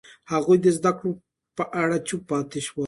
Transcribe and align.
هغوی 0.31 0.57
د 0.61 0.67
زده 0.77 0.91
کړو 0.97 1.11
په 1.57 1.63
اړه 1.81 1.97
چوپ 2.07 2.21
پاتې 2.31 2.59
شول. 2.67 2.79